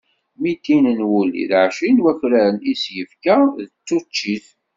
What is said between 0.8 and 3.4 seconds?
n wulli d ɛecrin n wakraren i s-yefka